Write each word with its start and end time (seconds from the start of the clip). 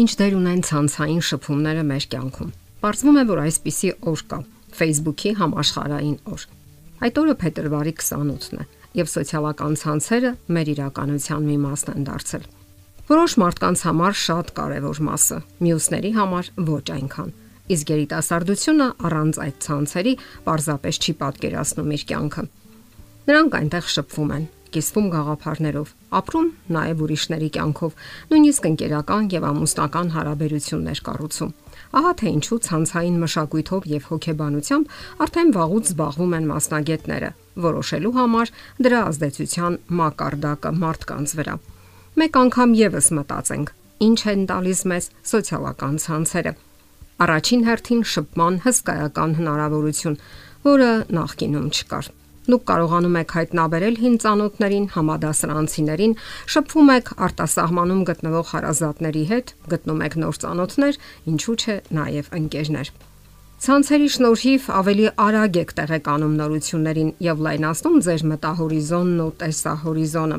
Ինչ 0.00 0.12
դեր 0.16 0.34
ունեն 0.38 0.60
ցանցային 0.64 1.18
շփումները 1.28 1.80
մեր 1.84 2.04
կյանքում։ 2.12 2.52
Պարզվում 2.80 3.16
է, 3.20 3.24
որ 3.28 3.40
այսպիսի 3.42 3.88
օր 4.08 4.20
կա՝ 4.30 4.38
Facebook-ի 4.78 5.32
համաշխարհային 5.40 6.14
օր։ 6.30 6.44
Այդ 7.04 7.18
օրը 7.20 7.34
փետրվարի 7.42 7.92
28-ն 7.98 8.62
է, 8.62 8.64
եւ 8.96 9.10
սոցիալական 9.12 9.76
ցանցերը 9.82 10.30
մեր 10.56 10.70
իրականության 10.74 11.44
մի 11.50 11.56
մասն 11.66 11.92
են 11.92 12.06
դարձել։ 12.08 12.46
Որոշ 13.10 13.34
մարդկանց 13.42 13.82
համար 13.90 14.16
շատ 14.20 14.52
կարևոր 14.56 15.02
մասը, 15.10 15.38
մյուսների 15.66 16.12
համար 16.16 16.50
ոչ 16.70 16.84
այնքան։ 16.96 17.30
Իսկ 17.70 17.92
երիտասարդությունը 17.92 18.88
առանց 19.10 19.40
այդ 19.44 19.60
ցանցերի 19.66 20.14
պարզապես 20.48 21.00
չի 21.00 21.14
պատկերացնում 21.20 21.92
իր 21.96 22.06
կյանքը։ 22.10 22.44
Նրանք 23.30 23.58
այնտեղ 23.60 23.90
շփվում 24.00 24.32
են, 24.38 24.48
կիսվում 24.74 25.06
գաղափարներով, 25.14 25.88
ապրում 26.20 26.48
նաև 26.76 27.02
ուրիշների 27.06 27.48
կյանքով, 27.56 27.96
նույնիսկ 28.30 28.68
ընկերական 28.70 29.28
եւ 29.34 29.46
ամուսնական 29.50 30.12
հարաբերություններ 30.14 31.02
կառուցում։ 31.08 31.52
Ահա 31.90 32.12
թե 32.20 32.30
ինչու 32.30 32.58
ցանցային 32.66 33.16
մշակույթով 33.24 33.88
եւ 33.90 34.08
հոգեբանությամբ 34.10 34.94
արդեն 35.26 35.52
վաղուց 35.56 35.90
զբաղվում 35.90 36.34
են 36.38 36.48
մասնագետները, 36.50 37.30
որոշելու 37.66 38.14
համար 38.20 38.52
դրա 38.86 39.00
ազդեցության 39.10 39.78
մակարդակը 40.00 40.72
մարդկանց 40.80 41.34
վրա։ 41.40 41.54
Մեկ 42.20 42.38
անգամ 42.40 42.70
եւս 42.80 43.10
մտածենք, 43.16 43.74
ինչ 44.06 44.20
են 44.34 44.46
տալիս 44.50 44.80
մեզ 44.90 45.10
սոցիալական 45.30 45.98
ցանցերը։ 46.04 46.54
Առաջին 47.20 47.66
հերթին 47.66 48.06
շփման 48.14 48.54
հսկայական 48.64 49.36
հնարավորություն, 49.40 50.16
որը 50.64 50.90
նախկինում 51.20 51.68
չկար։ 51.74 52.06
Դուք 52.50 52.64
կարողանում 52.70 53.16
եք 53.20 53.32
հայտնաբերել 53.36 53.96
հին 54.00 54.16
ծանոթներին, 54.24 54.86
համադասարանցիներին, 54.94 56.14
շփվում 56.54 56.90
եք 56.96 57.12
արտասահմանում 57.26 58.00
գտնվող 58.10 58.50
հարազատների 58.50 59.24
հետ, 59.30 59.52
գտնում 59.70 60.02
եք 60.06 60.16
նոր 60.24 60.40
ծանոթներ, 60.44 60.98
ինչու՞ 61.30 61.56
չէ 61.60 61.76
նաև 62.00 62.32
ընկերներ։ 62.40 62.92
Ցանցերի 63.60 64.08
շնորհիվ 64.14 64.66
ավելի 64.80 65.06
արագ 65.20 65.56
եք 65.60 65.72
տեղեկանում 65.78 66.36
նորություններին 66.40 67.10
եւ 67.26 67.42
լայնացնում 67.46 67.98
ձեր 68.06 68.22
մտահորիզոնն 68.30 69.20
ու 69.20 69.32
տեսահորիզոնը։ 69.42 70.38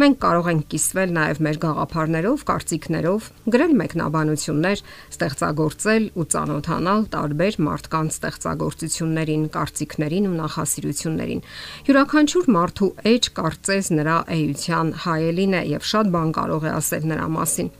Մենք 0.00 0.16
կարող 0.22 0.46
ենք 0.48 0.62
կիսվել 0.72 1.10
նաև 1.12 1.40
մեր 1.44 1.56
գաղափարներով, 1.62 2.44
կարծիքներով, 2.48 3.26
գրել 3.52 3.74
մեկնաբանություններ, 3.76 4.82
ստեղծագործել 5.12 6.06
ու 6.16 6.26
ճանոթանալ 6.32 7.04
տարբեր 7.12 7.58
մարդկանց 7.66 8.16
ստեղծագործություններին, 8.16 9.44
կարծիքներին 9.52 10.30
ու 10.30 10.34
նախասիրություններին։ 10.38 11.44
Յուրաքանչյուր 11.92 12.50
մարդու 12.56 12.90
էջ 13.12 13.30
կարծես 13.36 13.92
նրա 14.00 14.16
էության 14.32 14.96
հայելին 15.04 15.56
է 15.60 15.62
եւ 15.76 15.88
շատ 15.92 16.12
բան 16.16 16.36
կարող 16.40 16.62
է 16.64 16.74
ասել 16.80 17.08
նրա 17.12 17.30
մասին։ 17.36 17.72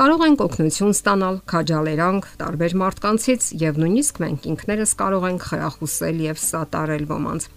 Կարող 0.00 0.22
ենք 0.24 0.42
օգնություն 0.48 0.94
ստանալ, 0.96 1.34
քաջալերանք 1.50 2.28
տարբեր 2.40 2.74
մարդկանցից 2.80 3.48
եւ 3.60 3.80
նույնիսկ 3.84 4.20
մենք 4.24 4.46
ինքներս 4.54 4.94
կարող 4.96 5.26
ենք 5.28 5.42
խրախուսել 5.50 6.22
եւ 6.24 6.40
սատարել 6.40 7.04
ոմանց։ 7.10 7.52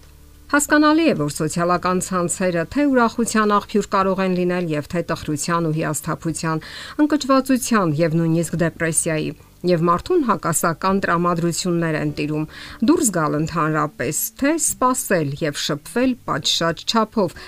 Հասկանալի 0.52 1.04
է, 1.08 1.14
որ 1.16 1.30
սոցիալական 1.32 2.00
ցանցերը 2.04 2.62
թե 2.74 2.82
ուրախության 2.90 3.52
աղբյուր 3.56 3.86
կարող 3.94 4.20
են 4.24 4.34
լինել 4.38 4.66
եւ 4.74 4.88
թե 4.92 5.02
տխրության 5.08 5.68
ու 5.70 5.72
հիասթափության, 5.78 6.62
ընկճվածության 7.04 7.94
եւ 8.04 8.16
նույնիսկ 8.20 8.58
դեպրեսիայի 8.64 9.30
եւ 9.72 9.84
մարդուն 9.88 10.24
հակասական 10.28 11.02
տրամադրություններ 11.04 11.98
են 12.04 12.14
տիրում 12.20 12.48
դուրս 12.90 13.12
գալ 13.16 13.38
ընդհանրապես 13.40 14.22
թե 14.44 14.56
սпасել 14.60 15.36
եւ 15.40 15.60
շփվել 15.64 16.16
պատշաճ 16.28 16.84
չափով 16.92 17.38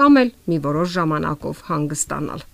կամ 0.00 0.22
էլ 0.24 0.32
մի 0.48 0.62
որոշ 0.68 0.94
ժամանակով 0.96 1.66
հանգստանալ 1.68 2.48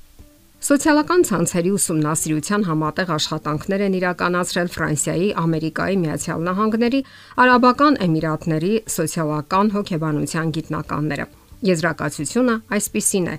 Սոցիալական 0.64 1.22
ցանցերի 1.28 1.70
ուսումնասիրության 1.76 2.62
համատեղ 2.64 3.10
աշխատանքներ 3.12 3.82
են 3.84 3.96
իրականացրել 3.98 4.68
Ֆրանսիայի, 4.72 5.26
Ամերիկայի 5.42 5.96
Միացյալ 6.00 6.46
Նահանգների, 6.46 7.00
Արաբական 7.44 7.98
Էմիրատների 8.06 8.70
սոցիալական 8.94 9.72
հոգեբանության 9.74 10.54
գիտնականները։ 10.56 11.26
Եզրակացությունը 11.68 12.54
այսպիսին 12.80 13.28
է. 13.28 13.36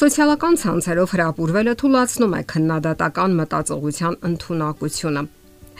Սոցիալական 0.00 0.56
ցանցերով 0.64 1.12
հրապուրվելը 1.12 1.74
թույլատնում 1.82 2.36
է 2.40 2.42
քննադատական 2.56 3.36
մտածողության 3.42 4.18
ընդունակությունը։ 4.32 5.22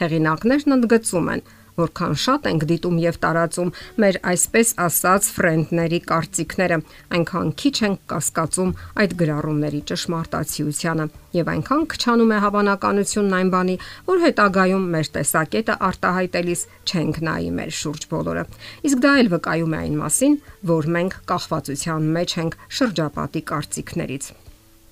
Հեղինակներն 0.02 0.76
ընդգծում 0.76 1.32
են, 1.32 1.42
որքան 1.78 2.14
շատ 2.22 2.48
ենք 2.50 2.66
դիտում 2.70 2.98
եւ 3.02 3.18
տարածում 3.22 3.72
մեր 4.02 4.18
այսպես 4.32 4.72
ասած 4.86 5.28
ֆրենդների 5.36 6.00
կարծիքները, 6.10 6.78
այնքան 7.16 7.52
քիչ 7.62 7.76
ենք 7.88 8.02
կասկածում 8.12 8.74
այդ 9.02 9.16
գրառումների 9.22 9.80
ճշմարտացիությանը 9.92 11.06
եւ 11.32 11.50
այնքան 11.52 11.84
քչանում 11.92 12.32
է 12.36 12.38
հավանականությունն 12.44 13.36
այն 13.38 13.52
բանի, 13.56 13.76
որ 14.10 14.22
հետագայում 14.26 14.86
մեր 14.92 15.10
տեսակետը 15.16 15.78
արտահայտելիս 15.88 16.66
չենք 16.92 17.20
նայի 17.28 17.50
մեր 17.56 17.74
շուրջ 17.80 18.08
բոլորը։ 18.12 18.46
Իսկ 18.90 19.02
դա 19.06 19.16
էլ 19.22 19.32
վկայում 19.38 19.72
է 19.72 19.82
այն 19.82 19.98
մասին, 20.04 20.38
որ 20.76 20.92
մենք 20.98 21.18
կախվածության 21.32 22.08
մեջ 22.20 22.38
ենք 22.42 22.58
շրջապատի 22.82 23.46
կարծիքներից։ 23.52 24.32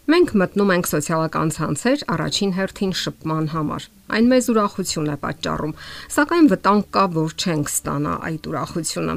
Մենք 0.08 0.30
մտնում 0.40 0.70
ենք 0.74 0.86
սոցիալական 0.88 1.50
ցանցեր 1.56 2.04
առաջին 2.14 2.52
հերթին 2.56 2.94
շփման 3.00 3.50
համար։ 3.52 3.88
Այն 4.16 4.30
մեզ 4.30 4.48
ուրախություն 4.54 5.10
է 5.12 5.16
պատճառում, 5.24 5.74
սակայն 6.16 6.48
վտանգ 6.54 6.88
կա, 6.96 7.04
որ 7.20 7.34
չենք 7.36 7.70
ստանա 7.74 8.14
այդ 8.30 8.48
ուրախությունը։ 8.50 9.16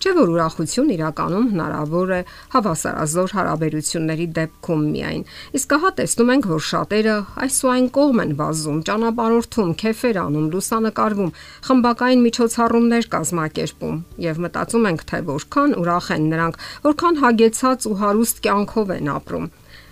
Չէ 0.00 0.12
որ 0.16 0.30
ուրախություն 0.32 0.90
իրականում 0.94 1.46
հնարավոր 1.52 2.12
է 2.16 2.20
հավասարազոր 2.54 3.34
հարաբերությունների 3.36 4.26
դեպքում 4.40 4.84
միայն։ 4.94 5.24
Իսկ 5.60 5.74
ահա 5.76 5.90
տեսնում 6.00 6.32
ենք, 6.34 6.48
որ 6.50 6.62
շատերը 6.70 7.16
այս 7.44 7.56
ու 7.60 7.72
այն 7.74 7.88
կողմ 8.00 8.22
են 8.24 8.32
վազում, 8.40 8.78
ճանապարհորդում, 8.88 9.74
քեֆեր 9.84 10.20
անում, 10.24 10.50
լուսանկարվում, 10.56 11.34
խմբակային 11.68 12.24
միջոցառումներ 12.30 13.10
կազմակերպում 13.14 13.98
եւ 14.30 14.44
մտածում 14.46 14.88
ենք, 14.90 15.04
թե 15.10 15.24
որքան 15.30 15.76
ուրախ 15.84 16.12
են 16.16 16.30
նրանք, 16.32 16.62
որքան 16.88 17.20
հագեցած 17.20 17.90
ու 17.90 17.98
հարուստ 18.00 18.44
կյանքով 18.48 18.94
են 18.96 19.12
ապրում 19.20 19.50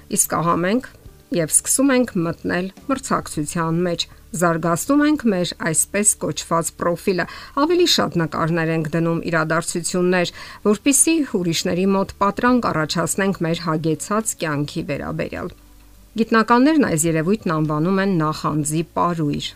իսկ 0.09 0.35
ահա 0.39 0.55
մենք 0.65 0.87
եւ 1.37 1.51
սկսում 1.53 1.91
ենք 1.93 2.13
մտնել 2.25 2.69
մրցակցության 2.89 3.81
մեջ 3.87 4.05
զարգացնում 4.37 5.05
ենք 5.09 5.23
մեր 5.33 5.53
այսպես 5.71 6.11
կոչված 6.25 6.73
պրոֆիլը 6.81 7.27
ավելի 7.63 7.87
շատ 7.95 8.19
նկարներ 8.23 8.73
ենք 8.75 8.91
դնում 8.97 9.23
իրադարձություններ 9.31 10.33
որpիսի 10.69 11.15
ուրիշների 11.39 11.87
մոտ 11.95 12.13
պատրանք 12.25 12.69
առաջացնենք 12.73 13.41
մեր 13.49 13.63
հագեցած 13.69 14.35
կյանքի 14.43 14.85
վերաբերյալ 14.93 15.55
գիտնականներն 16.19 16.91
այս 16.91 17.09
երևույթն 17.09 17.57
անվանում 17.57 18.05
են 18.05 18.15
նախանձի 18.21 18.85
պարույր 18.99 19.49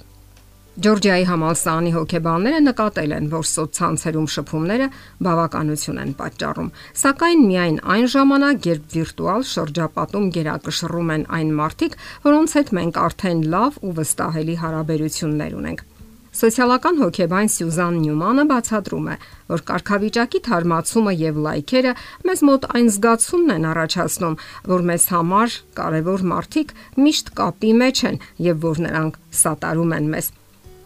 Ջորջիայի 0.72 1.24
համալսարանի 1.28 1.90
հոգեբանները 1.92 2.60
նկատել 2.64 3.10
են, 3.12 3.26
որ 3.28 3.42
սոցցանցերում 3.44 4.28
շփումները 4.32 4.86
բավականություն 5.26 6.00
են 6.00 6.14
պատճառում, 6.16 6.70
սակայն 7.02 7.44
միայն 7.50 7.76
այն 7.92 8.08
ժամանակ, 8.14 8.68
երբ 8.72 8.86
վիրտուալ 8.96 9.44
շրջապատում 9.52 10.30
գերակշռում 10.32 11.12
են 11.12 11.26
այն 11.36 11.52
մարդիկ, 11.60 11.98
որոնց 12.24 12.56
հետ 12.56 12.72
մենք 12.80 13.00
արդեն 13.04 13.44
լավ 13.52 13.78
ու 13.84 13.94
վստահելի 14.00 14.56
հարաբերություններ 14.64 15.56
ունենք։ 15.60 15.84
Սոցիալական 16.32 17.00
հոգեբան 17.02 17.48
Սյուզան 17.52 17.96
Նյումանը 18.00 18.44
բացատրում 18.48 19.08
է, 19.12 19.16
որ 19.52 19.62
կարգավիճակի 19.68 20.38
թարմացումը 20.48 21.12
եւ 21.20 21.40
լայքերը 21.44 21.92
մեզ 22.24 22.44
մոտ 22.48 22.68
այն 22.72 22.88
զգացումն 22.96 23.56
են 23.60 23.66
առաջացնում, 23.76 24.38
որ 24.72 24.86
մեզ 24.88 25.08
համար 25.12 25.56
կարևոր 25.76 26.28
մարդիկ 26.32 26.76
միշտ 27.04 27.34
կապի 27.42 27.72
մեջ 27.84 28.06
են 28.08 28.22
եւ 28.48 28.64
որ 28.72 28.86
նրանք 28.88 29.26
սատարում 29.42 30.00
են 30.00 30.08
մեզ։ 30.16 30.38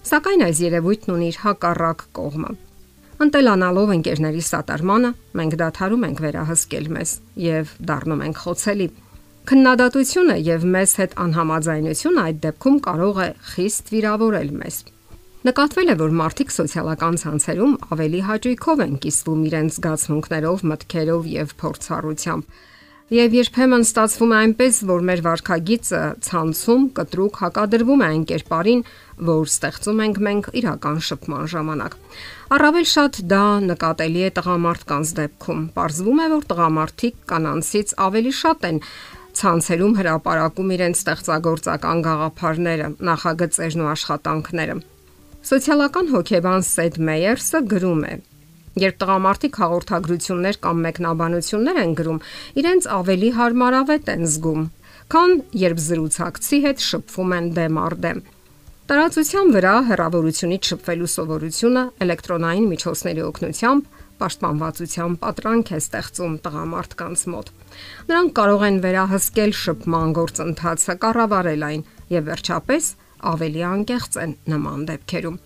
Սակայն 0.06 0.42
այս 0.46 0.58
երևույթն 0.62 1.12
ունի 1.16 1.28
իր 1.32 1.36
հակառակ 1.42 2.02
կողմը։ 2.14 2.50
Ընտելանալով 3.24 3.92
ընկերների 3.96 4.42
սատարմանը, 4.46 5.08
մենք 5.40 5.56
դադարում 5.62 6.04
ենք 6.06 6.20
վերահսկել 6.24 6.86
մեզ 6.96 7.14
եւ 7.42 7.72
դառնում 7.90 8.22
ենք 8.26 8.42
խոցելի։ 8.44 8.86
Քննադատությունը 9.50 10.36
եւ 10.46 10.66
մեզ 10.76 10.94
հետ 11.00 11.16
անհամաձայնությունը 11.26 12.22
այդ 12.26 12.38
դեպքում 12.46 12.78
կարող 12.86 13.18
է 13.26 13.28
խիստ 13.50 13.90
վիրավորել 13.96 14.54
մեզ։ 14.62 14.78
Նկատվել 15.46 15.90
է, 15.90 15.98
որ 16.06 16.14
մարդիկ 16.22 16.54
սոցիալական 16.54 17.18
ցանցերում 17.22 17.74
ավելի 17.96 18.20
հաճույքով 18.30 18.80
են 18.86 18.96
կիսվում 19.02 19.44
իրենց 19.50 19.76
զգացմունքներով, 19.76 20.64
մտքերով 20.70 21.28
եւ 21.34 21.52
փորձառությամբ 21.66 22.56
Եվ 23.06 23.34
երբեմն 23.38 23.84
ստացվում 23.86 24.32
է 24.34 24.36
այնպես, 24.36 24.78
որ 24.88 25.02
մեր 25.06 25.20
վարքագիծը 25.22 25.98
ցանցում 26.26 26.86
կտրուկ 26.96 27.36
հակադրվում 27.38 28.02
է 28.02 28.06
այն 28.06 28.24
կերպարին, 28.30 28.82
որ 29.28 29.52
ստեղծում 29.52 30.02
ենք 30.06 30.18
մենք 30.26 30.48
իրական 30.58 30.98
շփման 31.06 31.46
ժամանակ։ 31.54 31.94
Առավել 32.58 32.88
շատ 32.96 33.20
դա 33.30 33.44
նկատելի 33.68 34.26
է 34.26 34.32
տղամարդկանց 34.40 35.14
դեպքում։ 35.22 35.62
Պարզվում 35.78 36.18
է, 36.18 36.28
որ 36.34 36.50
տղամարդիկ 36.50 37.22
կանանցից 37.30 37.96
ավելի 38.10 38.36
շատ 38.42 38.70
են 38.74 38.84
ցանցերում 39.38 39.98
հրապարակում 40.02 40.72
իրենց 40.74 41.02
ստեղծագործական 41.06 42.06
գաղափարները, 42.10 42.86
նախագծերն 43.06 43.86
ու 43.86 43.92
աշխատանքները։ 43.94 44.80
Սոցիալական 45.46 46.08
հոգեբան 46.10 46.66
Սեդ 46.74 46.98
Մեյերսը 47.06 47.68
գրում 47.70 48.02
է. 48.10 48.14
Երբ 48.76 48.96
տղամարդիկ 49.00 49.58
հաղորդագրություններ 49.62 50.56
կամ 50.66 50.80
մեկնաբանություններ 50.86 51.78
են 51.80 51.92
գրում, 51.96 52.18
իրենց 52.60 52.88
ավելի 52.96 53.30
հարմարավետ 53.36 54.10
են 54.12 54.24
զգում, 54.36 54.66
քան 55.16 55.36
երբ 55.66 55.78
զրուցակցի 55.86 56.58
հետ 56.66 56.82
շփվում 56.86 57.36
են 57.36 57.46
դեմ 57.56 57.78
առ 57.86 57.96
դեմ։ 58.04 58.20
Տարածության 58.86 59.48
վրա 59.56 59.72
հեռավորությունից 59.86 60.68
շփվելու 60.70 61.08
սովորությունը 61.16 61.80
էլեկտրոնային 62.06 62.68
միջոցների 62.70 63.22
օգնությամբ 63.26 63.88
պաշտպանվածության 64.20 65.16
պատրանք 65.24 65.72
է 65.72 65.80
ստեղծում 65.80 66.36
տղամարդկանց 66.44 67.24
մոտ։ 67.32 67.50
Նրանք 68.12 68.36
կարող 68.38 68.62
են 68.68 68.78
վերահսկել 68.86 69.56
շփման 69.62 70.14
գործընթացը, 70.20 70.96
կառավարել 71.02 71.66
այն 71.66 71.82
եւ 72.14 72.30
վերջապես 72.30 72.92
ավելի 73.32 73.66
անկեղծ 73.72 74.20
են 74.22 74.38
նման 74.52 74.86
դեպքերում։ 74.92 75.40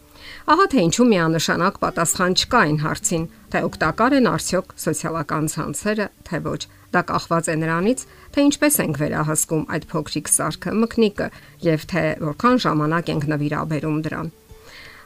Ահա 0.51 0.67
թե 0.73 0.85
ինչու 0.87 1.07
միանշանակ 1.11 1.79
պատասխան 1.85 2.37
չկա 2.41 2.61
այն 2.67 2.79
հարցին, 2.85 3.25
թե 3.51 3.63
օգտակար 3.71 4.17
են 4.19 4.29
արդյոք 4.31 4.75
սոցիալական 4.85 5.49
ցանցերը, 5.55 6.07
թե 6.27 6.41
ոչ։ 6.47 6.61
Դա 6.91 7.01
կախված 7.07 7.51
է 7.51 7.55
նրանից, 7.61 8.01
թե 8.35 8.45
ինչպես 8.51 8.79
ենք 8.83 8.97
վերահսկում 9.01 9.65
այդ 9.71 9.85
փոքրիկ 9.91 10.31
սարքը, 10.31 10.71
մկնիկը, 10.81 11.29
եւ 11.71 11.85
թե 11.91 12.05
որքան 12.31 12.57
ժամանակ 12.67 13.13
ենք 13.15 13.27
նվիրաբերում 13.31 14.01
դրան։ 14.07 14.33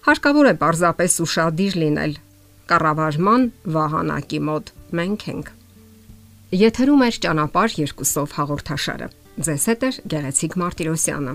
Հարկավոր 0.05 0.49
է 0.49 0.55
պարզապես 0.65 1.13
ուրախadir 1.25 1.77
լինել. 1.85 2.15
կառավարման 2.65 3.43
վահանակի 3.75 4.41
մոտ։ 4.49 4.71
Մենք 4.97 5.25
ենք։ 5.35 5.49
Եթերում 6.65 7.03
է 7.05 7.09
ճանապարհ 7.25 7.73
երկուսով 7.85 8.37
հաղորդաշարը։ 8.41 9.09
Ձեզ 9.45 9.65
հետ 9.69 9.85
է 9.85 9.91
Գեղեցիկ 10.15 10.57
Մարտիրոսյանը։ 10.65 11.35